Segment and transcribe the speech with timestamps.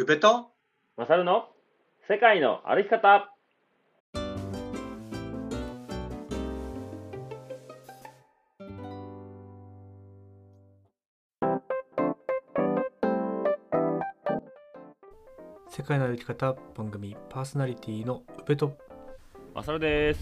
[0.00, 0.46] 宇部と？
[0.96, 1.50] マサルの？
[2.08, 3.28] 世界の歩き方。
[15.68, 18.78] 世界の歩き方番組パーソナリティの宇部と。
[19.54, 20.20] マサルです。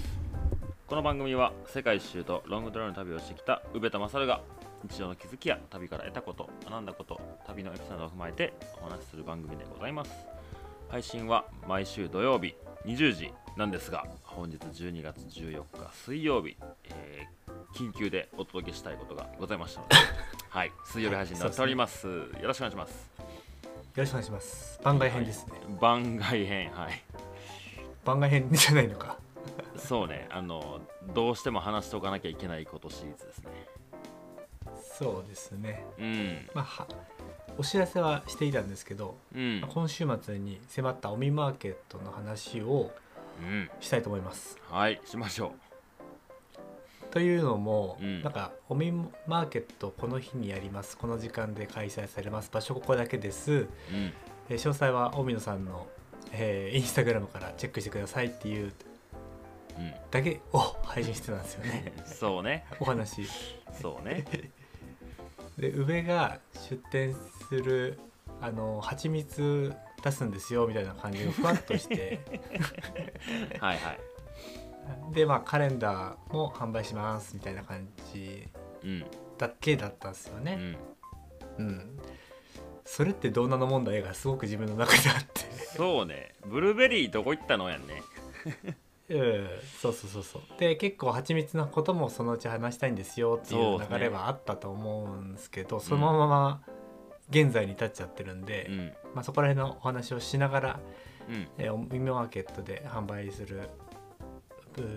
[0.89, 4.41] この番組は世界一周とロングトレーの旅をしてきた宇部とマサルが
[4.85, 10.11] 日常の気づきや旅から得たこと学んだこと旅のエピソードを踏まえてお話しする番組でございます。
[10.89, 12.55] 配信は毎週土曜日
[12.87, 17.39] 20時なんですが本日12月14日水曜日、えー
[17.75, 19.97] 緊急でお届けしたいことがございましたので
[20.49, 22.91] はい水曜日配信になっております,、よろしくお願いします。
[22.91, 24.81] よろしくお願いします。
[24.83, 27.03] 番外編ですね、番外編はい。
[28.05, 29.19] 番外編じゃないのか。
[29.77, 30.81] そうねあの
[31.15, 33.51] どうしても話しておかなきゃいけないことシリーズですね
[34.99, 35.85] そうですね。
[35.99, 36.49] うん。
[36.55, 36.87] まあは
[37.57, 39.61] お知らせはしていたんですけど、うん。
[39.61, 42.91] まあ今週末に迫ったオミマーケットの話を
[43.41, 43.71] うん。
[43.81, 44.59] したいと思います。
[44.71, 45.53] はいしましょ
[47.11, 48.23] というのも、うん。
[48.23, 48.93] なんかオミ
[49.27, 50.97] マーケットこの日にやります。
[50.99, 52.51] この時間で開催されます。
[52.53, 53.69] 場所ここだけです、ううん。
[54.51, 55.87] えー詳細はオミノさんの、
[56.33, 58.73] えーインスタグラムからチェックしてくださいっていう
[60.11, 61.93] だけを配信してたんですよね。
[61.99, 62.67] う んそうね。
[62.81, 63.27] お話。
[63.81, 64.25] そうね
[65.59, 66.39] で宇部が
[66.71, 67.15] 出店
[67.49, 67.99] する
[68.41, 72.21] あの蜂蜜出すんですよみたいな感じがふわっとして。
[73.61, 74.01] はいはい。
[75.13, 78.49] でまあカレンダーも販売しますみたいな感じ
[78.85, 79.05] うん。
[79.37, 80.77] だけだったんですよね。
[81.59, 81.67] うん。
[81.67, 81.99] うん、
[82.85, 85.41] それってどうなの問題がすごく自分の中であって。
[85.77, 86.37] そうね。
[86.47, 88.03] ブルーベリーどこ行ったのやんね
[89.11, 89.49] うん
[89.81, 90.43] そうそうそうそう。
[90.59, 96.61] で結構蜂蜜のこともそのうち話したいんですよっていう流れはあったと思うんですけどそのまま
[97.31, 98.93] 現在に至っちゃってるんで、うん。
[99.15, 100.81] まあ、そこら辺のお話をしながら
[101.29, 101.49] うん。
[101.59, 103.69] えー、オミマーケットで販売する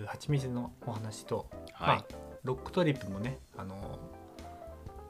[0.06, 1.96] 蜂蜜のお話と、はい。
[1.96, 2.04] まあ、
[2.44, 4.22] ロックトリップもね、あのー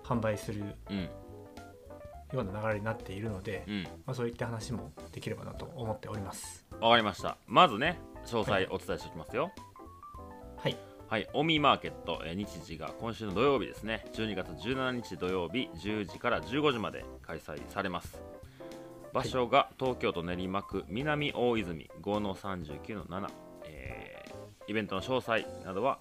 [0.04, 1.08] 販売するうん。
[2.32, 3.82] ような流れになっているので、うん。
[3.84, 6.66] まあ、そういった話もできればなと思っております。
[6.80, 7.36] わかりました。
[7.46, 9.50] まずね詳細お伝えしておきますよ。
[10.56, 10.76] はい、
[11.08, 14.06] はい、オミマーケット、えー日時が今週の土曜日ですね。
[14.14, 18.22] 12月17日土曜日10時から15時まで開催されます。
[19.12, 23.28] 場所が東京都練馬区南大泉5の39の7、
[23.66, 24.32] えー
[24.68, 25.98] イベントの詳細などは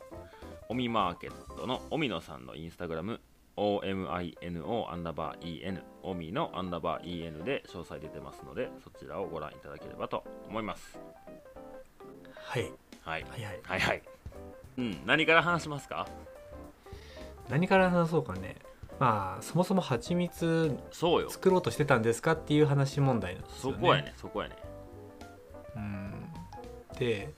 [0.69, 3.19] オミマーケットのオミノさんのインスタグラム
[3.57, 10.97] OMINO アンダーバー EN オミのアンダーバー EN で詳細出てますのでそちらをご覧いただければと思います
[12.51, 12.69] はい、
[13.05, 13.23] はい。
[13.23, 13.59] はいはい。
[13.63, 14.01] はいはい。
[14.77, 15.01] うん。
[15.05, 16.05] 何から話しますか？
[17.49, 18.57] 何から話そうかね。
[18.99, 21.29] まあそもそも蜂蜜そうよ。
[21.29, 23.77] 作ろうとしてたんですかっていう話問題なんですよね。
[23.77, 24.55] そこやねそこやね
[25.77, 26.29] うん。
[26.99, 27.33] で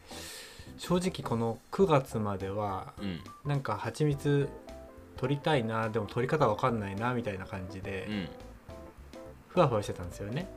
[0.80, 3.20] 正直この9月まではうん。
[3.46, 4.50] なんか蜂蜜
[5.18, 8.30] 取りたいなでも取り方わかんないなみたいな感じでうん。
[9.50, 10.50] ふわふわしてたんですよね。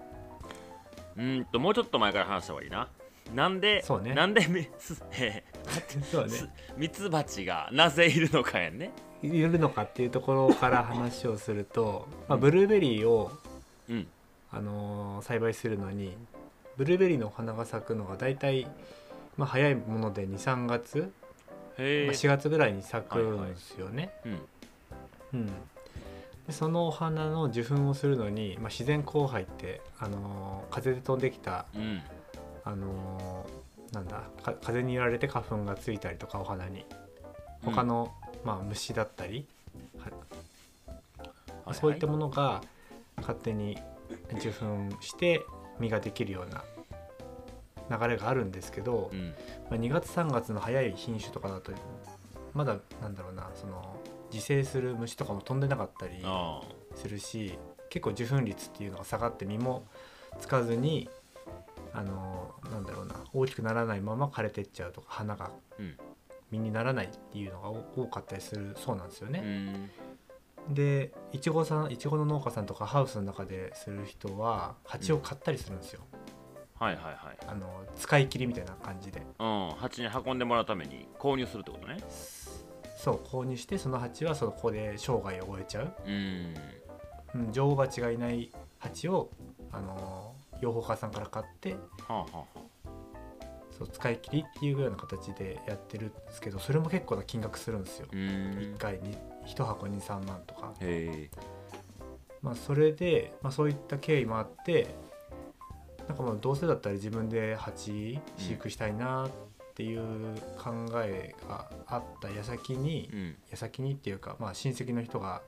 [1.17, 2.89] うーんともうちょっと前から話した方がいいな
[3.35, 4.15] なんでそうね。
[4.15, 8.93] なんでみす えーミツバチがなぜいるのかやんね。
[9.23, 13.31] いるのかっていうところから話をすると、 まあ、ブルーベリーを、
[13.89, 14.07] うん。
[14.53, 16.17] あのー栽培するのに
[16.77, 18.67] ブルーベリーの花が咲くのが大体、
[19.37, 21.09] まあ、早いもので23月、まあ、
[21.79, 24.13] へえ4月ぐらいに咲くんですよね。
[24.25, 24.41] うん。
[25.35, 25.53] うん、で
[26.51, 32.01] そのお花の受粉をするのに、まあ、自然交配って、あのー風で飛んできた、うん
[32.67, 36.85] あのーなんだか風に揺られて花粉がついたりとかお花に。
[37.65, 38.13] 他の、
[38.45, 39.47] まあ、虫だったり、
[39.99, 40.11] は
[41.65, 42.63] はいそういったものが
[43.17, 43.77] 勝手に
[44.37, 44.67] 受粉
[45.01, 45.45] して
[45.81, 49.35] 実ができるような流れがあるんですけど、うん。
[49.71, 51.73] まあ、2月3月の早い品種とかだと
[52.55, 53.97] まだなんだろうなその
[54.33, 56.61] 自生する虫とかも飛んでなかったりあ。
[56.95, 57.59] するし
[57.91, 59.85] 結構受粉率っていうのが下がって実も
[60.39, 61.09] つかずに
[61.97, 65.97] あのなんだろうな大きくならないまま枯れてっちゃうとか花がうん
[66.51, 69.41] 実にならないっていうのが多多かったりするそうなんですようね。
[69.41, 69.91] ん
[70.69, 76.03] でいちごさんいちごの農家さんとかハウスの中でする人は蜂を買ったりするんですよ。
[76.79, 77.17] はいはいはい
[77.49, 79.23] あの使い切りみたいな感じで。
[79.39, 81.97] うん蜂に運んでもらうために購入するってことね
[82.97, 86.55] そう購入してその蜂はそこで生涯を終えちゃう、うん
[87.35, 89.31] うん、女王蜂がいない蜂を
[89.73, 92.45] あの養蜂家さんから買ってはあはあは
[93.79, 98.07] そう使い切りっていうような形でやってるんですけどそれも結構な金額するんですよ。
[98.11, 98.19] う、ん。
[98.19, 99.17] 1回に
[99.47, 100.73] 1箱23万とか、
[102.41, 104.95] まあ、それで、まあ、そういった経緯もあって
[106.09, 109.31] なんかもうどうせだったら自分で蜂飼育したいなっ
[109.75, 110.73] ていう考
[111.03, 113.37] えがあった矢先に、うん。
[113.51, 115.43] 矢先にっていうか、まあ、親戚の人が、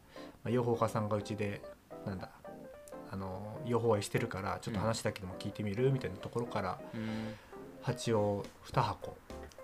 [0.44, 1.62] まあ、養蜂家さんがうちで
[2.04, 2.30] なんだ
[3.10, 5.92] あの養蜂園してるからちょっと話だけでも聞いてみる？
[5.92, 7.34] みたいなところからうん。
[7.80, 9.16] 蜂を2箱、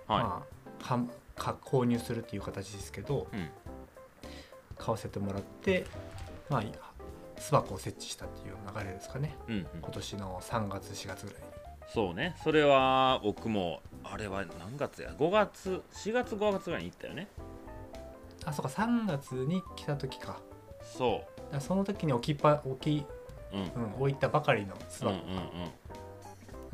[0.06, 0.46] はま
[0.88, 0.98] あ、
[1.36, 3.50] か購入するっていう形ですけどいうん。
[4.78, 5.84] 買わせてもらって、
[6.48, 6.62] まあ、
[7.38, 9.36] 巣箱を設置したっていう流れですかね。
[9.48, 9.66] うんうん。
[9.80, 11.46] 今年の3月4月ぐらいに。
[11.92, 12.36] そうね。
[12.42, 17.28] それは僕もあれは何月や？5月4月5月ぐらいに行ったよね。
[18.44, 18.70] あそうか。
[18.70, 20.38] 3月に来た時か。
[20.82, 23.06] そだからその時に置きっぱ置き、
[23.54, 25.30] ううんうん、置いたばかりの巣うんうん箱う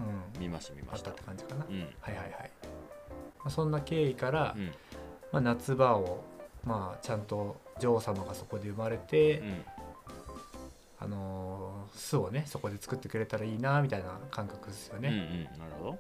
[0.03, 0.07] ん。
[0.07, 0.41] うん。
[0.41, 1.11] 見ました見ました。
[1.11, 1.81] あったって感じかな、うん。
[1.81, 2.51] はいはいはい、
[3.39, 4.67] まあ、そんな経緯から、うん。
[5.33, 6.25] まあ、夏場を
[6.65, 9.65] まあちゃんと女王様がそこで生まれて、うん。
[11.03, 15.13] あのー巣をねそこで作ってくれたらいいなみたいな感覚ですようんうん。
[15.13, 15.99] ね、なるほど。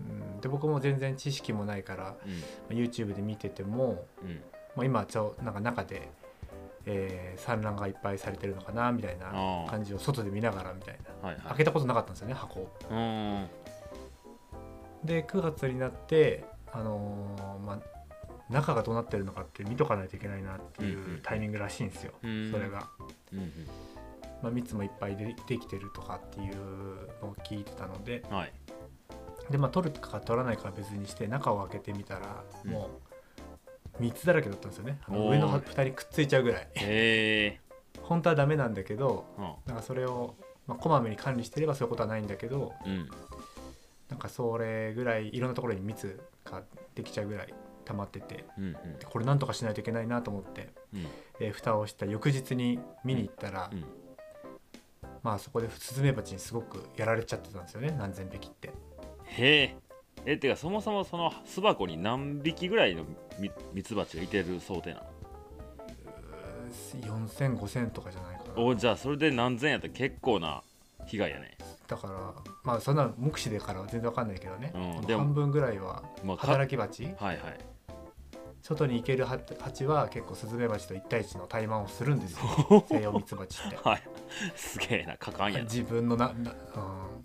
[0.00, 0.02] う
[0.38, 0.40] ん。
[0.40, 2.32] で僕も全然知識もないからうん。
[2.32, 4.40] まあ YouTube で見てても、うん。
[4.76, 6.08] まあ、今ちょなんか中で、
[6.86, 11.28] えー産卵がいっぱいされてるのかなみたいな感じを外で見ながらみたいな。
[11.28, 11.44] はいはい。
[11.48, 12.68] 開けたことなかったんですよね箱
[15.04, 17.98] で9月になってあのーまあ
[18.50, 21.14] 中がどうなってるのかって見とかないといけないなっていうんうん。
[21.16, 22.50] うタイミングらしいんですよ、うん。
[22.50, 22.88] それが、
[23.32, 23.52] うん
[24.42, 26.54] まあ、蜜もいっぱいでできてるとかっていう
[27.20, 28.22] のを聞いてたので。
[28.30, 28.52] うんはい。
[29.50, 32.70] で、まあ、取るか取らないかは別にして中を開けてみたらうん。
[32.70, 32.90] も
[33.98, 34.98] う蜜だらけだったんですよね。
[35.08, 36.62] 上の2人くっついちゃうぐらい。
[36.62, 37.60] へえ
[38.02, 39.44] 本当はダメなんだけどうん。
[39.66, 40.34] なんかそれを、
[40.66, 43.08] まあ、こまめに管理してればそういうことはないんだけどうん。
[44.08, 46.62] なんかそれぐらいいろんなところに蜜が
[46.94, 47.54] できちゃうぐらい
[47.84, 51.06] 溜まっててうんでこれなんとかしないといけないなと思って、うん。
[51.40, 53.84] えー蓋をした翌日に見に行ったら、うん。
[55.22, 58.72] まあそこでスズメバチにすごくやられちゃってたんですよね何千匹って。
[59.24, 59.76] へえ
[60.24, 63.16] えてかそもそもその巣箱に何匹ぐらいのみ
[63.72, 65.02] ミツバチがいてる想定な
[66.94, 68.54] 40005000とかじゃないかな。
[68.54, 70.62] のおじゃあそれで何千やったら結構な
[71.06, 71.56] 被害やね。
[71.86, 76.02] だからまあそんな目視でからは全然わかんないけどね、うんでも半分ぐらいは
[76.38, 77.04] 働き蜂。
[77.04, 77.38] はいはい。
[78.60, 82.84] 外に行けるは蜂は結構スズメバチと1対1の対マンをするんですよ。
[82.90, 83.76] 西洋ミツバチって。
[83.76, 84.02] はい。
[84.56, 85.64] すげえな果敢やな。
[85.64, 86.54] 自分のなな、うん、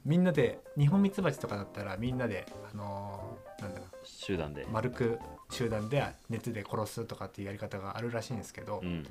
[0.06, 3.90] みんなで日本ミツバチとかだったらみんなであのーなんだろう。
[4.04, 4.66] 集団で。
[4.72, 5.20] 丸く
[5.54, 9.08] 集団で熱で殺すとかっていうやり方があるらしいんですけどう、ん。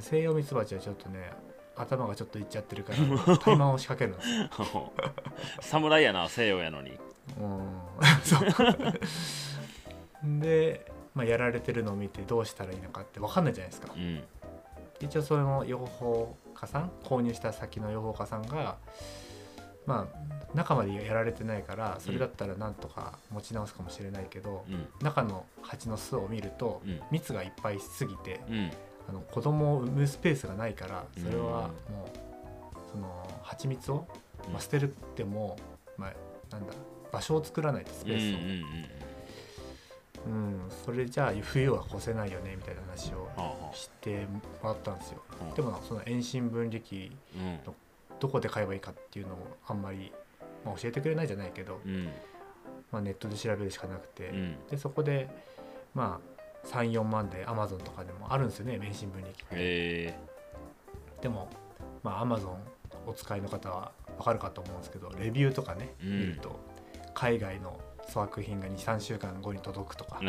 [0.00, 1.30] 西洋ミツバチはちょっとね
[1.76, 2.98] 頭がちょっといっちゃってるから
[3.38, 4.92] 怠慢を仕掛けるんですよ。
[5.60, 6.98] 侍やな西洋やのに。
[7.38, 7.44] う
[10.26, 10.40] ん。
[10.40, 13.92] で、まあ、やられてるのを見てどうしたらいいのかって分かんないじゃないですか。
[13.94, 13.98] う。
[13.98, 14.24] ん。
[15.00, 18.78] 一応その養蜂家さん購入した先の養蜂家さんが
[19.88, 24.86] まあ中までやられてないからそれだったらなんとか持ち直すかもしれないけど、うん。
[25.02, 27.00] 中の蜂の巣を見るとうん。
[27.10, 28.70] 蜜がいっぱいしすぎてうん。
[29.08, 34.06] あの子供を産むスペースがないからそれはうんもうその蜂蜜を、
[34.46, 34.52] うん。
[34.52, 35.56] まあ、捨てるっても、
[35.96, 36.12] まあ、
[36.52, 36.72] なんだ
[37.10, 38.38] 場所を作らないとスペースを、
[40.26, 43.28] うんそれじゃあ冬は越せないよねみたいな話を
[43.72, 45.22] してもらったんですよ。
[45.40, 45.54] あ。
[45.54, 47.74] でもその遠心分離機うん
[48.20, 50.12] どこで買えばいいかっていうのをあんまり、
[50.64, 52.08] まあ、教えてくれないじゃないけど、うん。
[52.90, 54.56] まあ、ネットで調べるしかなくて、うん。
[54.70, 55.28] でそこで
[55.94, 56.20] ま
[56.64, 60.18] あ34万で Amazon とかでもあるんですよね遠心分離機って。
[61.20, 61.48] でも
[62.02, 62.56] まあ Amazon
[63.06, 66.20] お使いの方はわかるかと思うんですけどレビューとかね、うん。
[66.20, 66.58] 見ると
[67.14, 70.20] 海外の粗悪品が23週間後に届くとか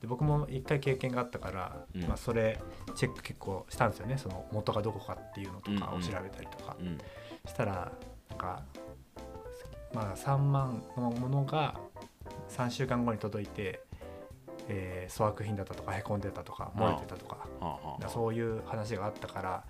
[0.00, 2.02] で僕も一回経験があったから、うん。
[2.04, 2.58] まあ、それ
[2.94, 4.16] チェック結構したんですよね。
[4.18, 6.00] その元がどこかっていうのとかうんうん。
[6.00, 6.98] を調べたりとか、うん。
[7.46, 7.92] したら
[8.30, 8.62] なんか
[9.92, 11.78] まあ3万のものが
[12.48, 13.80] 3週間後に届いて、
[14.68, 17.46] えー粗悪品だったとかへこんでたとか漏れてたとか、
[18.08, 19.64] そういう話があったから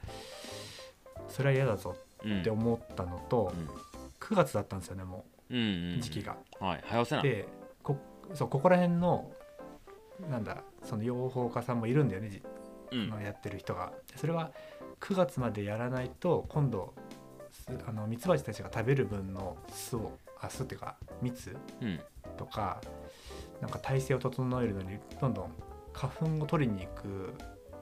[1.28, 2.40] それは嫌だぞうん。
[2.40, 3.52] って思ったのと、
[4.20, 5.54] 9月だったんですよねもう。
[5.54, 6.00] んうんううん。
[6.00, 6.36] 時期が。
[6.60, 6.84] はい。
[6.84, 7.48] 早せなで
[7.82, 7.96] こ
[8.34, 9.30] そうここら辺の
[10.28, 12.42] なんだその養蜂家さんもいるんだよね、じ
[12.92, 13.08] うん。
[13.08, 13.92] まあやってる人が。
[14.16, 14.50] それは
[15.00, 16.94] 9月までやらないと今度
[17.50, 22.00] すあのミツバチたちが食べる分の巣をあ巣っていうか蜜うん。
[22.36, 22.80] とか
[23.60, 25.52] なんか体勢を整えるのにどんどん
[25.92, 27.34] 花粉を取りに行く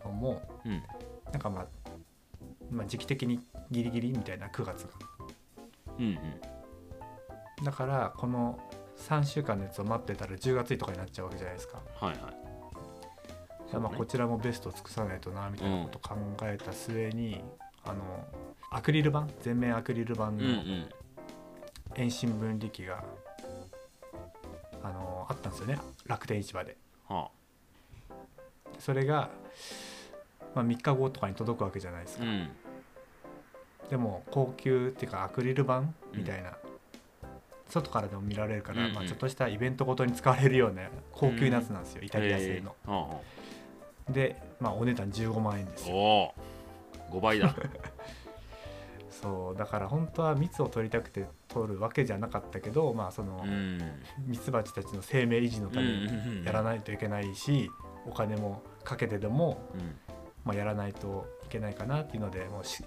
[0.04, 0.83] のもうん。
[1.33, 1.66] なんかまあ、
[2.71, 3.40] まあ、時期的に
[3.71, 4.90] ギリギリみたいな9月が。
[5.99, 6.09] うんう
[7.62, 7.64] ん。
[7.64, 8.59] だからこの
[8.99, 11.81] 3週間のやつを待ってたら10月とかになっちゃうわけじゃないですか。
[12.00, 12.19] はいはい。
[13.71, 17.43] じゃあまあこちらもベストを尽くさないとなみたいなことを考えた末に、
[17.85, 18.02] あの
[18.71, 20.88] アクリル板全面アクリル板のうんうん
[21.95, 23.02] 遠心分離機が
[24.83, 25.78] あのあったんですよね。
[26.07, 26.76] 楽天市場で。
[27.09, 27.31] は
[28.78, 29.31] それが、
[30.55, 32.49] まあ、3日後とかに届くわけじゃないですか、あうん。
[33.90, 35.83] でも高級っていうかアクリル板
[36.14, 36.57] みたいな、
[37.68, 38.94] 外からでも見られるから、うんうん。
[38.94, 40.82] まあ、ちょっとしたイベントごとに使われるような
[41.12, 42.90] 高級なやつなんですよ、イタリア製の、へー。
[42.90, 43.20] は
[44.10, 45.96] で、まあ、お値段15万円であすよ。
[45.96, 46.34] お
[47.10, 47.54] お5倍だ。
[49.10, 53.80] そうだから本当は蜜を取りたくて取るわけじゃなかったけどまあそのうん。
[54.26, 56.06] ミツバチたちの生命維持のために
[56.40, 57.70] にやらないといけないし、
[58.06, 59.98] お金もかけてでも、うん。
[60.44, 62.82] まあ、やらないといけないかなっていうのでもうす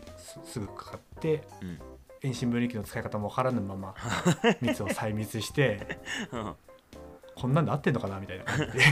[0.59, 1.79] ぐかかってうん
[2.21, 3.95] 遠心分離機の使い方も分からぬまま
[4.61, 5.99] 蜜を採蜜して
[6.31, 6.55] うん。
[7.35, 8.83] こんなんで合ってんのかなみたいな感じで。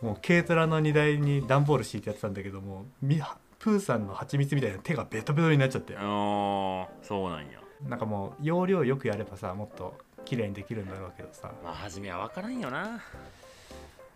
[0.02, 3.20] もう軽トラの荷台に段ボール敷いてやってたんだけどもみ
[3.58, 5.94] プーさんの蜂蜜みたいな手がベトベトになっちゃって。
[5.94, 7.60] そうなんや。
[7.88, 11.50] なんかもう容量よくやればさもっと綺麗にできるんだろうけどさ。
[11.64, 13.00] まあ初めは分からんよな。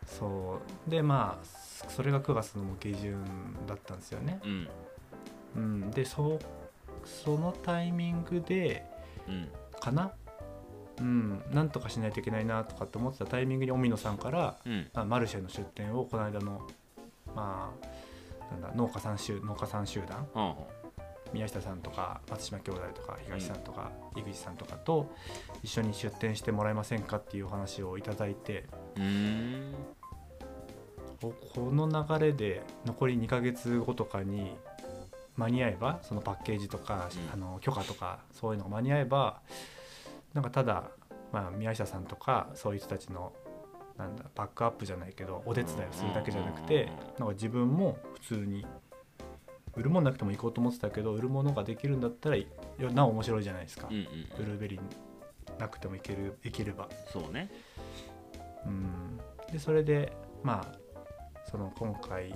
[0.07, 0.91] そう。
[0.91, 1.45] でまあ
[1.89, 3.25] それが9月の下旬
[3.67, 4.69] だったんですよね、うん。
[5.57, 6.39] うん、でそ
[7.25, 8.85] そのタイミングで
[9.29, 9.49] うん
[9.81, 10.13] かな？
[11.01, 14.89] うんなんとかしないといけないなとかって思ってたタイミングに荻野さんからうん。
[14.93, 16.67] まあマルシェの出店をこの間の
[17.35, 17.73] ま
[18.51, 20.57] あなんだ農家さん集農家さん集団は
[21.33, 25.15] 宮下さんとか松島兄弟とか東さんとか井口さんとかと
[25.63, 29.75] 一緒に出店してもらえませんかっていうお話をいただいてあうーん。
[31.21, 34.57] ここの流れで残り2ヶ月後とかに
[35.39, 37.33] 間に合えばそのパッケージとか、うん。
[37.33, 39.41] あの許可とかそういうのが間に合えば
[40.35, 40.85] なんかただ、
[41.33, 43.33] まあ、宮下さんとかそういう人たちの
[43.97, 48.67] なんだバックアップじゃないけどお手伝いをするだけじゃなくてなんか自分も普通に
[49.75, 52.37] 売るもんなくても行こうと思ってたけど売るものができるんだったら
[52.93, 54.81] なお面白いじゃないですか、うんうんブルーベリー
[55.59, 56.89] なくてもいけるいければ。
[57.13, 57.51] そうね。
[58.67, 59.19] うん。
[59.53, 60.79] でそれでまあ
[61.51, 62.35] その今回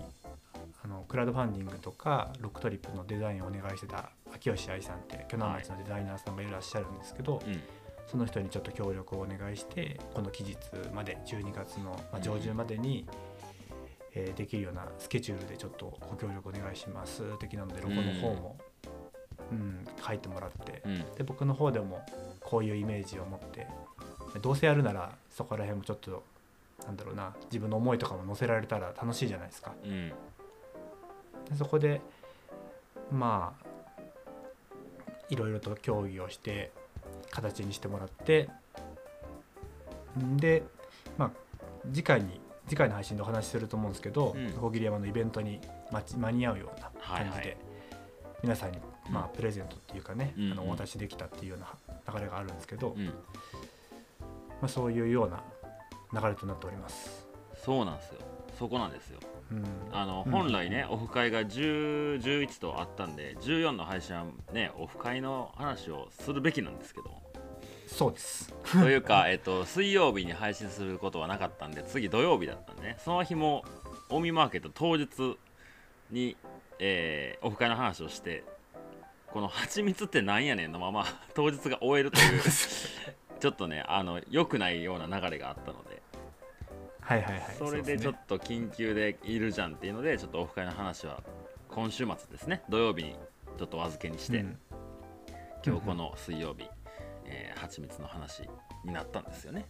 [0.85, 7.61] あのクラウドファンディングとかロックトリップのデザインをお願いしてた秋吉愛さんって鋸南町のデザイナーさんがいらっしゃるんですけど、うん。
[8.09, 10.59] その人にちょっと協力をお願いしてこの期日
[10.93, 13.07] まで12月の、まあ、上旬までに、
[14.15, 18.57] えーできるようなスケジュールでちょっとご協力お願いします的なのでロゴの方も、
[19.53, 19.87] うん。
[20.05, 20.99] 書いてもらってうん。
[21.15, 22.05] で僕の方でも
[22.41, 23.69] こういうイメージを持って
[24.41, 26.25] どうせやるならそこら辺もちょっと
[26.85, 29.73] なんだろうな自分の思いとかも載せられたら楽しいじゃないですか。
[29.85, 30.09] うん。
[30.09, 30.15] で
[31.57, 32.01] そこで
[33.11, 34.01] まあ
[35.29, 36.73] いろいろと協議をして
[37.31, 38.49] 形にしてもらって
[40.19, 40.63] んで
[41.17, 41.31] まあ
[41.93, 44.53] 次回に次回の配信でお話しすると思うんですけどうん。
[44.53, 45.61] 小桐山のイベントに
[46.19, 47.47] 間に合うような感じで、はい。
[47.49, 47.57] はい
[48.43, 53.07] 皆さんに、まあ、プレゼントっていうかね、うんあのお渡しできたっていうような流れがあるんですけど、うん。
[53.07, 53.13] ま
[54.63, 55.45] あ、そういうような
[56.21, 57.29] 流れとなっております。
[57.65, 58.21] そうなんですよ。
[58.59, 59.21] そこなんですよ。
[59.23, 59.32] うん
[59.93, 60.33] あのうん。
[60.33, 67.23] 本来ね、オフ会が10、11とあったんで14の配信はねオフ会の話をするべきなんですけど
[67.87, 68.55] そうです。
[68.73, 72.97] というか、えっと、水曜日に配信することはなかったんで次土曜日だったんでね。
[72.99, 73.65] その日も
[74.09, 75.39] オミマーケット当日
[76.11, 76.37] に、
[76.79, 78.45] えーオフ会の話をして
[79.33, 82.43] この蜂蜜ってなんやねんのまま当日が終えるという
[83.41, 86.02] ちょっとねあの良くないような流れがあったので
[87.03, 87.43] はいはいはい。
[87.59, 91.23] それでちょっとと緊急でいるじゃんっていうのでちょっとオフ会の話は
[91.69, 93.17] 今週末ですね土曜日に
[93.59, 94.59] ちょっとお預けにして、うん
[95.65, 96.69] 今日この水曜日、
[97.25, 98.43] えー、蜂蜜の話
[98.85, 99.69] になったんですよね、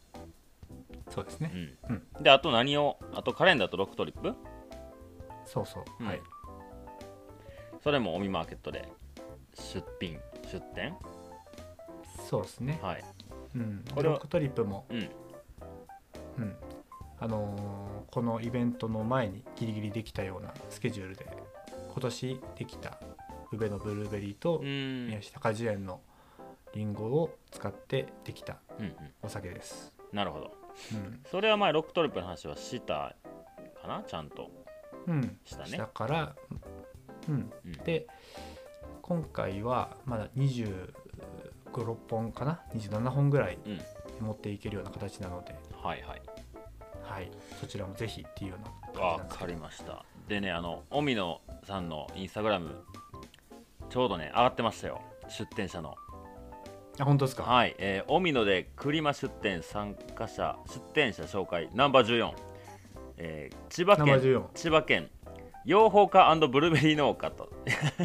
[1.10, 1.52] そうですね。
[1.54, 4.34] うんうんであと何をあとカレンダーとロックトリップ？
[5.44, 5.84] そうそう。
[6.00, 6.22] うんはい。
[7.84, 8.88] それもオミマーケットで
[9.52, 10.18] 出品
[10.50, 10.94] 出店？
[12.30, 12.80] そうですね。
[12.82, 13.04] はい
[13.54, 13.84] うん。
[13.94, 15.10] これはロックトリップも、うん
[16.38, 16.56] うん。
[17.22, 21.24] あのーこのイベントの前にギリギリできたようなスケジュールで
[21.90, 22.98] 今年できた
[23.52, 26.02] 宇部のブルーベリーと宮下果樹園の
[26.74, 28.94] リンゴを使ってできたうんうん。
[29.22, 29.94] お酒です。
[30.12, 30.50] なるほど。
[30.92, 31.20] うん。
[31.30, 33.14] それは前ロックトリップの話はした
[33.80, 34.02] かな？
[34.06, 34.50] ちゃんと。
[35.06, 35.38] うん。
[35.46, 35.70] したね。
[35.70, 36.34] 下から、
[37.28, 37.52] うん。
[37.64, 37.72] うん。
[37.84, 38.06] で
[39.00, 40.92] 今回はまだ2
[41.72, 43.80] 5 6本かな？27本ぐらいうん。
[44.26, 46.22] 持っていけるような形なので、はいはい
[47.12, 48.56] はい、そちらもぜひっていうよ
[48.94, 50.04] うなわかりました。
[50.28, 52.82] でねあのオミノさんのインスタグラム
[53.90, 55.02] ちょうどね上がってましたよ。
[55.28, 55.94] 出店者の。
[56.98, 57.42] あ本当ですか？
[57.42, 62.32] はい、えー、で栗間出店参加者出店者紹介ナンバー14、
[63.18, 65.10] えー千葉県14千葉県
[65.64, 67.50] 養蜂家ブルーベリー農家と。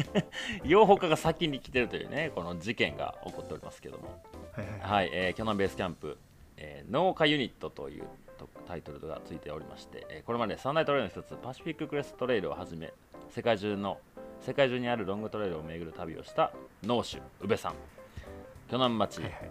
[0.64, 4.22] 養蜂家が先に来てるというねこの事件が起こっておりますけども。
[4.52, 6.18] はいはいはい、えー、キャノンベースキャンプ、
[6.56, 8.08] えー農家ユニットというと
[8.66, 12.92] タイトルがついておりまして、えーこれまで三大トレイルの一つパシフィッククレストトレイルをはじめ
[13.30, 13.98] 世界中の
[14.40, 16.52] 世界中にあるロングトレイルを巡る旅をした
[16.84, 17.72] 農主宇部さん。
[18.68, 19.50] 鋸南町、はいはい。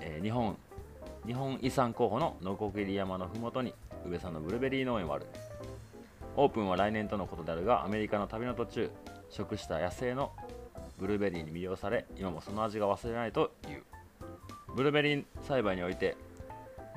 [0.00, 0.56] えー日本
[1.26, 3.74] 日本遺産候補のノコギリ山のふもとに
[4.04, 5.26] 宇部さんのブルーベリー農園はある。
[6.36, 8.90] オープンは来年とのことであるがアメリカの旅の途中
[9.28, 10.32] 食した野生の
[10.98, 13.82] ブルーベリーに魅了され今もその味が忘れないという。
[14.74, 16.16] ブルーベリー栽培において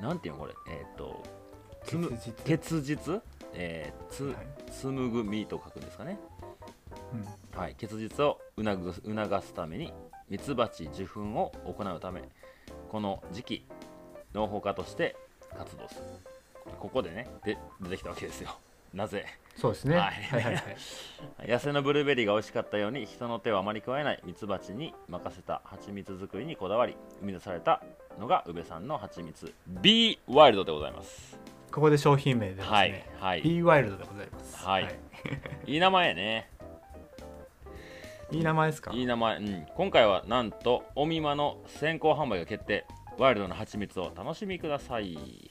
[0.00, 1.22] なんていうのこれえーっ、と
[1.84, 2.10] つむ
[2.44, 3.22] 結実
[3.54, 4.36] えーつはい。
[4.70, 6.18] 紡ぐ実と書くんですかね。
[7.54, 7.58] うん。
[7.58, 9.92] はい、結実を促す促すために
[10.28, 12.22] ミツバチ受粉を行うため
[12.90, 13.66] この時期
[14.34, 15.16] 農法家として
[15.56, 16.02] 活動する。
[16.80, 18.50] ここでねで出てきたわけですよ。
[18.92, 19.24] なぜ？
[19.56, 19.96] そうですね。
[19.96, 20.64] ははいいはいはい。
[21.48, 27.82] 野生のブルーベリーが美味しかったように人の手をあまり加えないミツバチに任せた蜂蜜作りにこだわり生み出された
[28.18, 29.52] のが宇部さんの蜂蜜。
[29.66, 31.38] B ワイルドでございます。
[31.72, 33.42] ここで商品名でですはいねはい。
[33.42, 34.64] B ワイルドでございます。
[34.64, 34.98] はい。
[35.66, 35.76] い。
[35.76, 36.50] い名前やね。
[38.32, 38.92] いい名前ですか？
[38.92, 42.86] いい名前、うん、今回はなんとおみまの先行販売が決定。
[43.18, 45.50] ワイルドな蜂蜜を楽しみください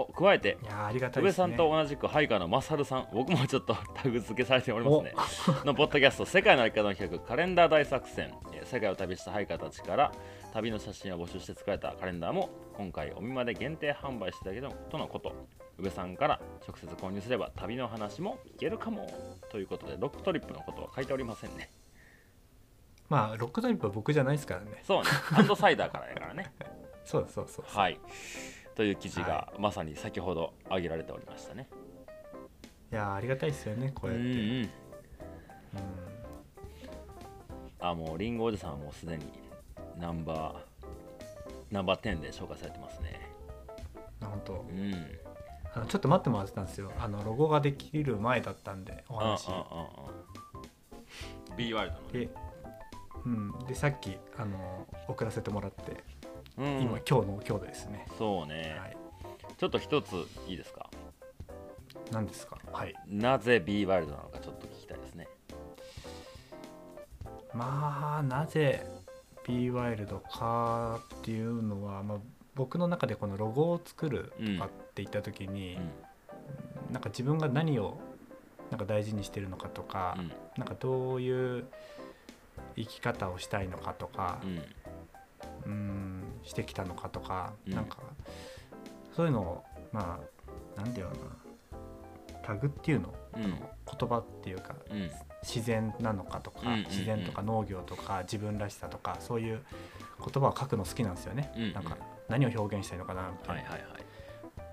[0.00, 1.32] お加えていやーありがたいね。
[1.32, 5.12] さんと同じくハイカーのマサルさん僕もちょっとタグ付けされておりますね。
[5.64, 10.12] のポッドキャスト「世界の歩き方の企画カレンダー大作戦」えー世界を旅したハイカーたちから
[10.52, 15.32] 旅の写真を募集して作られたカレンダーも今回おみまで限定販売していただけるとのこと。
[15.78, 19.06] 宇部さんから直接購入すれば旅の話も聞けるかも。
[19.48, 21.70] ということでロックトリップのことは書いておりませんね。
[23.08, 24.82] まあロックトリップは僕じゃないですからね。
[24.84, 25.08] そうね。
[25.08, 26.52] ハンドサイダーからやからね。
[27.04, 27.78] そうそうそうそう。
[27.80, 27.98] はい
[28.78, 31.68] という記事がまさに先ほど挙げられておりましたね、
[32.92, 34.24] いやーありがたいですよねこうやって。
[34.24, 34.38] うんうん。
[34.38, 34.68] うん
[37.80, 39.24] あもうリンゴおじさんはもうすでに
[39.98, 40.86] ナンバー
[41.72, 43.20] ナンバー10で紹介されてますね。
[44.20, 44.64] 本当。
[44.68, 44.94] うん。
[45.74, 46.92] あのちょっと待ってもらってたんですよ。
[47.00, 49.48] あのロゴができる前だったんでお話。
[51.56, 52.12] B ワイルドのね。
[52.12, 52.30] で,、
[53.26, 56.04] うん、でさっきあの送らせてもらって、
[56.58, 56.80] うん。
[56.82, 58.96] 今今日の今日ですね、そうね、はい。
[59.56, 60.14] ちょっと一つ
[60.48, 60.90] いいですか？
[62.10, 62.58] 何ですか？
[62.72, 62.94] はい。
[63.08, 65.28] なぜ B ワイルドなのかちょっと聞きたいですね。
[67.54, 68.84] まあなぜ
[69.46, 72.18] B ワイルドかっていうのは、まあ、
[72.54, 76.92] 僕の中でこのロゴを作るとかって言った時に、うん。
[76.92, 77.98] なんか自分が何を
[78.70, 80.32] なんか大事にしてるのかとか、うん。
[80.56, 81.64] なんかどういう
[82.76, 84.62] 生き方をしたいのかとかう、ん。
[85.64, 86.07] うん、
[86.48, 87.74] してきたのかとか、うん。
[87.74, 87.98] なんか
[89.14, 90.18] そういうのをま
[90.76, 93.42] あなんていうのかなタグっていうのうん。
[93.42, 95.10] 言葉っていうかうん。
[95.42, 96.84] 自然なのかとか、うんうんうん。
[96.86, 99.62] 自然とか農業とか自分らしさとかそういう
[100.18, 101.72] 言葉を書くの好きなんですよね、うんうん。
[101.74, 101.96] なんか
[102.28, 103.98] 何を表現したいのかなみたいな、はいはいは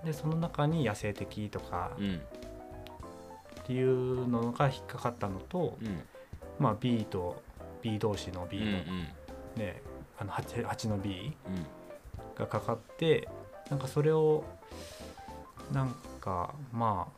[0.02, 0.06] い。
[0.06, 2.14] でその中に野生的とかうん。
[2.16, 2.18] っ
[3.66, 6.00] ていうのが引っかかったのと、うん。
[6.58, 7.42] まあ B と
[7.82, 8.80] B 同士の B の、うんうん。
[9.56, 9.82] ね
[10.18, 11.66] あの 8, 8の B うん。
[12.36, 13.28] がかかって
[13.70, 14.44] なんかそれを
[15.72, 17.12] なんかまあ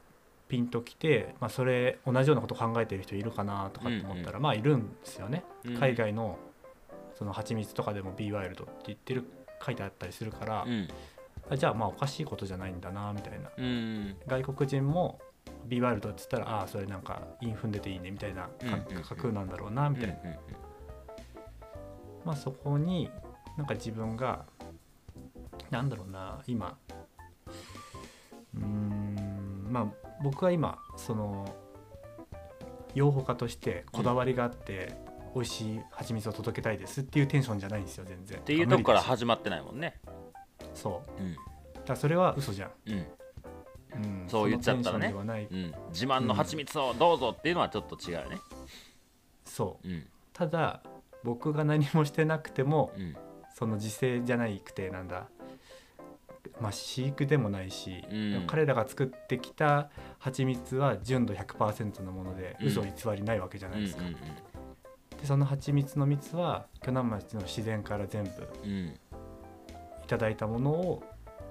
[0.49, 5.77] ピンときて、まあ、それ同じようなこと考えてる人いるかなとかって思ったら、まあいるんですよね、うん。
[5.77, 6.39] 海外の
[7.19, 9.25] その蜂蜜とかでも B ワイルドって言ってる
[9.65, 10.89] 書いてあったりするから、うん。
[11.51, 13.51] あじゃあまあおかしいことじゃないんだなみたいな。
[13.59, 15.19] うん外国人も
[15.67, 18.83] B ワイルドって言ったらああそれなんか韻踏んでていいねみたいなうんうんうん。
[18.85, 20.37] 感覚なんだろうなみたいな、うんうん
[22.25, 23.11] まあそこに
[23.57, 24.45] なんか自分が
[25.71, 26.77] なんだろうな今。
[28.55, 29.87] うーんまあ
[30.23, 31.47] 僕は今その
[32.95, 34.97] 養蜂家としてこだわりがあって、
[35.35, 38.39] 美味しい蜂蜜を届けたいですっていうテンションじゃないんですよ全然。
[38.39, 40.01] っていうとこから始まってないもんね。
[40.75, 41.23] そう。
[41.23, 41.37] うん。
[41.85, 43.07] だそれは嘘じゃん、うん。
[43.95, 45.15] うん、そう言っちゃったらね。
[45.15, 45.75] うん。
[45.91, 48.39] 自慢の蜂蜜をどうぞっていうのはちょっと違うよね。
[49.45, 49.89] そう。
[49.89, 50.07] うん。
[50.33, 50.83] ただ
[51.25, 53.17] 僕が何もしてなくてもうん。
[53.55, 55.27] その自生じゃないくてなんだ。
[56.61, 58.45] まあ飼育でもないし、うん。
[58.47, 62.69] 彼らが作ってきた蜂蜜は純度100%のものでうん。
[62.69, 64.17] 嘘偽りないわけじゃないですか、うん
[65.21, 68.31] でその蜂蜜の蜜は鋸南町の自然から全部
[70.05, 71.03] いただいたものを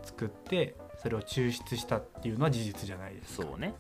[0.03, 3.43] 作ってそれを抽出したっていうのは事実じゃないですか。
[3.43, 3.75] そうね。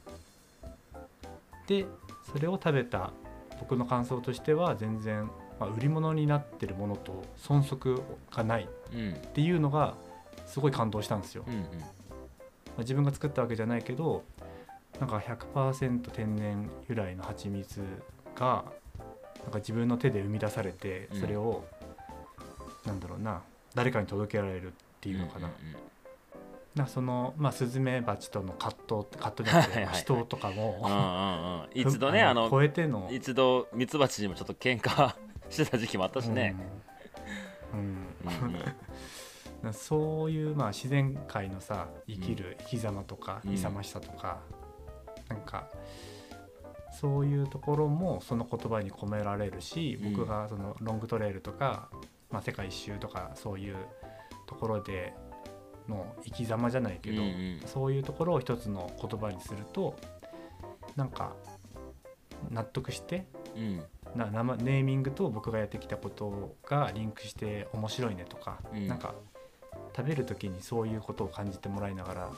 [1.67, 1.85] で
[2.31, 3.11] それを食べた
[3.59, 9.13] 僕の感想としては全然、まあ、売り物になってるものと遜色がないっうん。
[9.33, 9.95] ていうのが
[10.45, 11.61] すごい感動したんですよ、うんうん。
[11.61, 11.67] ま
[12.77, 14.23] あ自分が作ったわけじゃないけど
[14.99, 17.81] なんか100%天然由来の蜂蜜
[18.35, 18.65] が
[19.43, 21.21] なんか自分の手で生み出されてうん。
[21.21, 21.63] それを、
[22.85, 23.41] なんだろうな
[23.75, 25.49] 誰かに届けられるっていうのかな,、
[26.75, 30.01] なそのまあスズメバチとの葛藤葛藤じゃなくてはいはいはい。
[30.01, 31.93] 人とかもうんうんうん。
[31.93, 33.09] 一度ねあの超えての。
[33.11, 35.15] 一度ミツバチにもちょっと喧嘩
[35.49, 36.55] してた時期もあったしね、
[37.73, 38.07] うん、
[39.63, 39.73] うん。
[39.73, 43.53] そういうまあ自然界のさ生きる生き様とかうん。
[43.53, 44.39] 勇ましさとか、
[45.29, 45.69] なんか
[46.99, 50.13] そういうところもその言葉に込められるし、うん。
[50.13, 51.89] 僕がそのロングトレイルとか、
[52.31, 53.75] まあ、世界一周とかそういう
[54.45, 55.13] ところで
[55.87, 57.61] の生き様じゃないけど、うんうん。
[57.65, 59.95] そういうところを一つの言葉にすると
[60.95, 61.35] なんか
[62.49, 63.83] 納得してうん。
[64.15, 68.87] な生ネーミングと僕がやってきたことがリンクして面白いねとか、うん。
[68.87, 69.13] なんか
[69.95, 72.31] 食べる時にそういうことを感じてもらいながら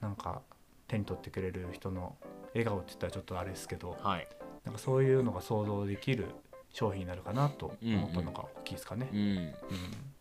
[0.00, 0.40] なんか
[0.88, 2.16] 手に取ってくれる人の
[2.54, 4.28] 笑顔って言ったらちょっとあれですけどはい、
[4.64, 6.26] なんかそういうのが想像できる
[6.70, 9.08] 商品になるかなと思ったのが大きいですかね。
[9.12, 9.52] うん、うん。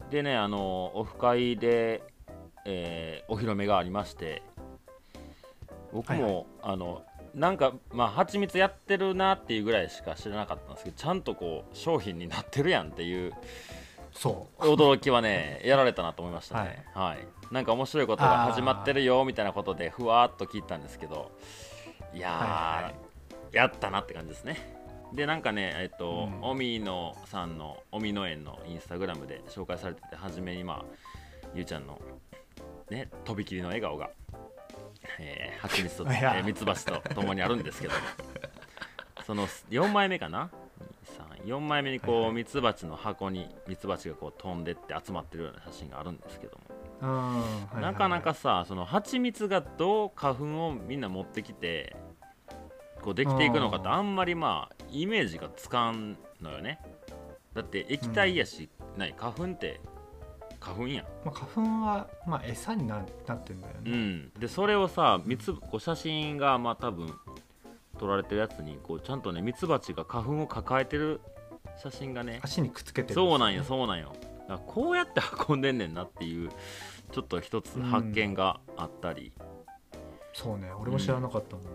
[0.09, 2.03] でねあのオフ会で、
[2.65, 4.43] えーお披露目がありまして
[5.93, 13.33] 僕も、はいはあのなんかまあ蜂蜜やってるなっていうぐらいしか知らなかったんですけどちゃんとこう商品になってるやんっていう
[14.13, 14.63] そう。
[14.63, 16.85] 驚きはね やられたなと思いましたね。
[16.93, 21.31] はい、なんか面白いことが始まってるよみたいなことでふわーっと聞いたんですけど
[22.13, 22.95] いやー、はいはい。
[23.55, 24.81] やったなって感じですね。
[25.13, 26.43] でなんかねえっと、うん。
[26.43, 30.85] おみのさんのおみの園のインスタグラムで紹介されてて初めにまあ
[31.53, 31.99] ゆうちゃんの
[32.89, 34.09] ねとびきりの笑顔が
[35.19, 36.33] えー、蜂蜜と、えいや。
[36.33, 37.93] ー、蜜蜂と共にあるんですけど
[39.25, 40.49] その4枚目かな
[41.45, 46.57] ？4枚目にこう、ミツバチの箱にミツバチがこう飛んでって集まってるような写真があるんですけど
[47.01, 47.43] も、
[47.81, 51.95] なかなかさその蜂蜜がどう花粉をみんな持ってきて
[53.01, 56.79] こうできていくのかってあんまりまあイメージがつかんのよね。
[57.53, 59.15] だって液体やし、ない。
[59.17, 59.81] 花粉って
[60.61, 61.05] 花粉やん。
[61.25, 63.91] まあ、花粉は、まあ、餌にななってんだようね。
[63.91, 67.13] ん、でそれをさみつこう写真がまあ多分
[67.99, 71.19] 撮られてるやつにこうちゃんとねミツバチが花粉を抱えてる
[71.81, 73.15] 写真がね足にくっつけてる。
[73.15, 74.13] そうなんようそうなんよ。
[74.67, 76.49] こうやって運んでんねんなっていう
[77.11, 79.31] ちょっと一つ発見があったり、
[80.33, 81.65] そうね俺も知らなかったもん、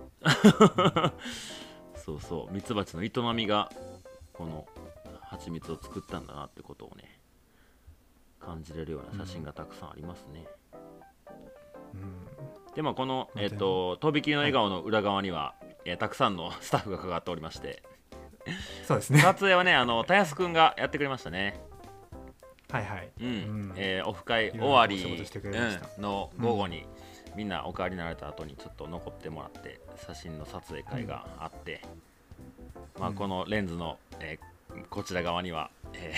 [1.97, 3.71] そうそうミツバチの営みが
[4.33, 4.67] この
[5.23, 7.16] 蜂蜜を作ったんだなってことをね
[8.41, 10.47] 感じれるような写真がたくさんありますね、
[11.95, 12.75] うん。
[12.75, 17.83] でまあこの、まあえっととびきりの笑顔の裏側には、えーたくさんのスタッフが関わっておりまして。
[18.87, 19.21] そうですね。
[19.21, 21.61] 撮影はねあのたやすくんがやってくれましたね。
[22.71, 23.11] はいはい。
[23.21, 23.73] うん、うん。
[23.77, 26.03] えーオフ会終わりうん。
[26.03, 26.87] の午後に、
[27.37, 31.83] みんなお帰りになられた後にちょっと残ってもらって写真の撮影会があって、
[32.99, 34.56] まあ、うんこのレンズの、えー
[34.91, 36.15] こちら側には、え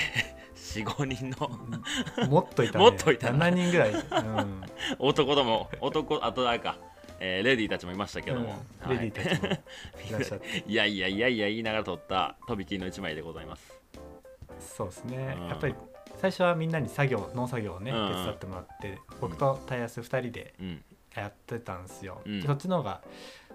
[0.54, 2.84] ー、45人のもっといたね。
[2.84, 4.62] もっといたな7人ぐらい、 うん。
[4.98, 6.76] 男ども男あと誰か、
[7.20, 8.90] えーレディーたちもいましたけども、うん。
[8.90, 10.64] レディーたちもいらっしゃって。
[10.66, 13.80] いやいやいやいや言いながら撮ったとびきりの一枚でございます。
[14.60, 15.48] そうですね、うん。
[15.48, 15.74] やっぱり
[16.16, 18.08] 最初はみんなに作業農作業をね、うん。
[18.08, 20.84] 手伝ってもらって僕とタイヤス2人でうん。
[21.14, 23.00] やってたんですよ、そっちの方が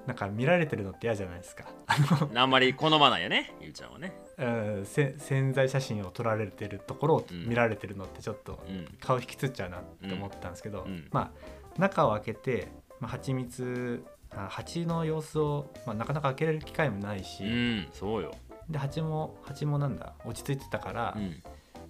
[0.07, 1.65] なんか見られてるのって嫌じゃないですか。
[2.35, 4.13] あんまり好まないよねゆうちゃんはね。
[4.37, 4.45] う
[4.81, 7.47] んせ潜在写真を撮られてるところをうん。
[7.47, 8.85] 見られてるのってちょっとうん。
[8.99, 11.07] 顔引きつっちゃうなって思ったんですけど、うん。
[11.11, 11.31] ま
[11.77, 12.67] あ中を開けて、
[12.99, 18.33] まあ、蜂蜜あ蜂の様子を、まあ、なかなか開けれる機会もないし、うんそうよ、
[18.69, 21.43] で蜂も蜂もなんだ落ち着いてたから、うん、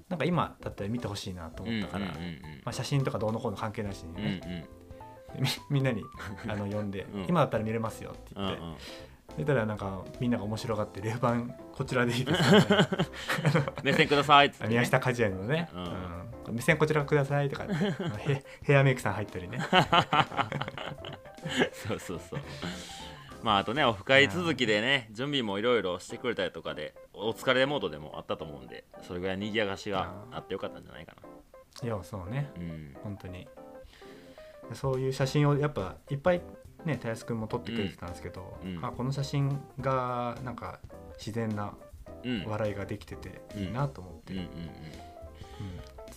[0.10, 4.83] なんか今だったら見てほしいなと思ったから、うんうんうんうんまあ、写真とかどうのこうの関係なしにうんね、み
[5.70, 6.04] みんなに
[6.48, 7.26] あの呼んで、うん。
[7.28, 8.50] 今だったら見れますよってうんうん。
[8.50, 8.64] 言って、
[9.38, 11.36] そしたらなんかみんなが面白がってレフ板
[11.72, 12.66] こちらでいいですよね
[13.84, 15.84] 目線くださいって、ね、宮下果樹園のね、うん。
[15.84, 17.66] うん目線こちらくださいとか
[18.18, 19.60] ヘヘアメイクさん入ったりね。
[21.72, 22.40] そうそうそう。
[23.44, 31.88] まああとねオフ会続きでね準備もいろいろしてくれたりとかでお疲れモードでもあったと思うんでそれぐらい賑やかしがあってよかったんじゃないかな。
[31.88, 32.50] いやそうね。
[32.58, 32.96] うん。
[33.04, 33.48] 本当に
[34.76, 36.42] そういう写真をやっぱいっぱい
[36.86, 38.78] ねたやすくんも撮ってくれてたんですけど、うん。
[38.78, 40.80] うんあこの写真がなんか
[41.18, 41.74] 自然な
[42.24, 42.46] うん。
[42.46, 44.64] 笑いができてていいなと思って、うんうんうんうん。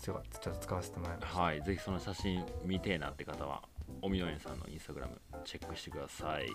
[0.00, 3.62] ちょっと使わせてもらいました、はいぜひその写真見てえなって方は
[4.02, 6.46] おみのえんさんのインスタグラムチェックしてください。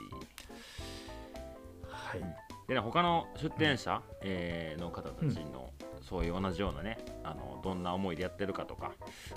[1.90, 2.22] はい。
[2.68, 8.94] でね他の出店者、えーの方たちの、そういう同じようなねあのどんな思いでやってるかとか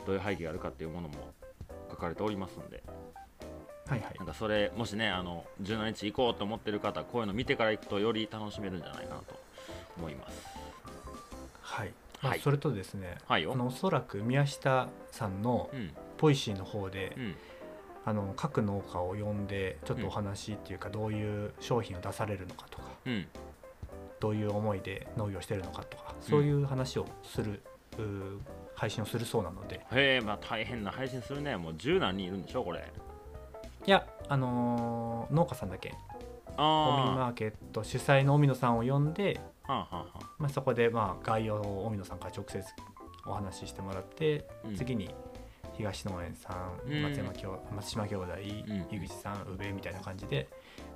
[0.06, 1.14] どういう背景があるかっていうものも
[1.94, 2.82] 書かれておりますんで。
[3.86, 4.14] はいはい。
[4.18, 9.38] なんかそれもしねあの17日行こうと思ってる方こういうの見てから行くとより楽しめるんじゃないかなと
[9.98, 10.46] 思います。
[11.60, 13.52] はい、まあはいそれとですねはいよ。
[13.52, 15.90] あのおそらく宮下さんのうん。
[16.16, 17.36] ポイシーの方で、うん。
[18.06, 23.26] あの各農家を呼んでちょっとお話っていうかどういう商品を出されるのかとか、うん。
[24.20, 27.60] どういう思いで農業してるのかとかそういう話をする、
[28.74, 29.76] 配信をするそうなので。
[29.92, 31.56] へえまあ大変な配信するね。
[31.56, 32.84] もう十何人いるんでしょこれ。
[33.86, 35.94] いやあのー農家さんだけ。
[36.56, 40.18] あオミマーケット主催の荻野さんを呼んで、あはあはあ。
[40.18, 42.62] はまあ、そこでまあ概要を荻野さんから直接
[43.26, 44.76] お話ししてもらって、うん。
[44.76, 45.10] 次に
[45.76, 46.52] 東農園さ
[46.86, 47.02] んうん。
[47.02, 48.40] 松山兄松島兄弟、ん。
[48.94, 50.48] 井口さん宇部みたいな感じで、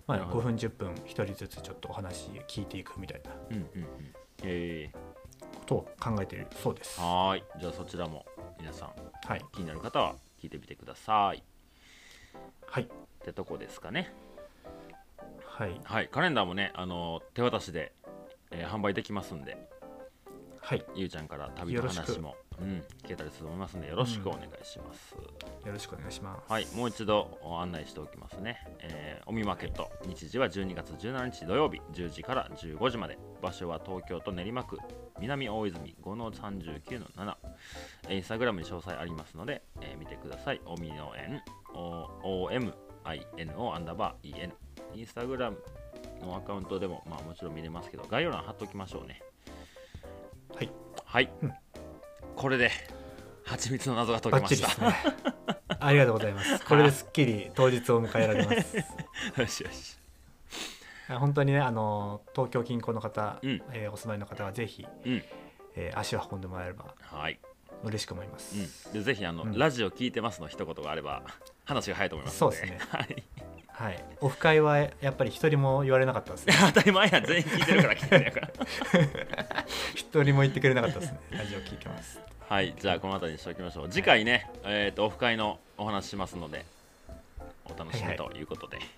[0.07, 0.45] まあ、5なるほど。
[0.45, 3.31] 分10分1人ずつちょっとお話聞いていくみたいな。
[3.51, 4.13] うんうんうん。
[4.45, 4.91] え。
[4.93, 5.01] こ
[5.69, 6.99] とを考えているそうです。
[6.99, 7.03] ー、。
[7.03, 7.45] はーい。
[7.61, 8.25] じゃあそちらも
[8.59, 8.93] 皆さん
[9.27, 11.43] はい、気になる方は聞いてみてください。
[12.67, 12.85] はい。
[12.85, 12.87] っ
[13.23, 14.13] てとこですかね。
[15.45, 15.81] はい。
[15.85, 16.09] はい。
[16.09, 17.93] カレンダーもねあの手渡しで、
[18.51, 19.69] えー販売できますんで。
[20.69, 26.53] はい、ゆうちゃんから旅の話も、うん、聞けたりすると思いますのでよろしくお願いします、よろしくお願いします。
[26.53, 26.67] はい。
[26.75, 33.17] もう一度お案内しておきますね、えー、おみマーケット日時は12月17日土曜日10時から15時まで。
[33.41, 34.79] 場所は東京都練馬区
[35.21, 37.37] 南大泉5-39の7
[38.09, 40.61] えーインスタグラムに詳細ありますので、えー見てください。
[40.67, 41.43] おみの園
[41.75, 44.53] OMINO アンダーバー EN
[44.95, 45.59] インスタグラム
[46.21, 49.23] のアカウントでも、まあ、もちろん見れますけど概要欄貼っておきましょうね。
[50.55, 50.71] はい、
[51.05, 51.53] はい、うん。
[52.37, 52.71] これで
[53.45, 54.95] 蜂蜜の謎が解バけました。
[55.81, 56.65] ありがとうございます。
[56.65, 58.77] これですっきり当日を迎えられます。
[59.41, 59.98] よしよし
[61.17, 63.63] 本当にね、あの東京近郊の方、うん。
[63.73, 65.23] えーお住まいの方はぜひ、うん。
[65.75, 67.39] えー足を運んでもらえればはい、
[67.85, 68.57] 嬉しく思います。
[68.89, 69.59] うん、でぜひあの、うん。
[69.59, 71.23] ラジオ聞いてますの一言があれば
[71.65, 72.57] 話が早いと思いますので。
[72.57, 72.87] そうですね。
[72.91, 73.23] はい、
[73.71, 76.55] はい、オフ会はやっぱり一人も言われなかったですね。
[76.75, 78.49] 当たり前や全員聞いてるから聞いてるやから。
[79.95, 81.21] 一人も言ってくれなかったですね。
[81.31, 82.21] ラジオ聞いてます。
[82.49, 82.75] はい。
[82.79, 83.89] じゃあこの辺りにしておきましょう。
[83.89, 86.65] 次回ね、えー、とオフ会のお話しますので
[87.67, 88.87] お楽しみということで、はい。
[88.87, 88.98] はい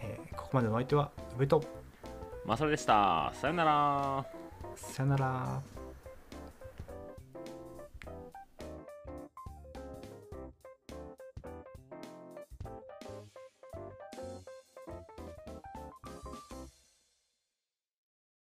[0.00, 1.62] えーここまでのお相手は、上と、
[2.46, 3.32] まあそれでした。
[3.34, 4.26] さよなら。
[4.74, 5.77] さよなら。